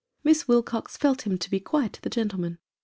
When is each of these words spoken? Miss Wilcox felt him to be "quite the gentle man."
Miss 0.23 0.47
Wilcox 0.47 0.97
felt 0.97 1.27
him 1.27 1.37
to 1.37 1.47
be 1.51 1.59
"quite 1.59 1.99
the 2.01 2.09
gentle 2.09 2.39
man." 2.39 2.57